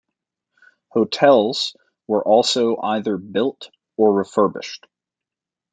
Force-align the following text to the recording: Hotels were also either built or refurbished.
Hotels 0.87 1.75
were 2.07 2.23
also 2.23 2.75
either 2.77 3.17
built 3.17 3.69
or 3.97 4.11
refurbished. 4.11 4.87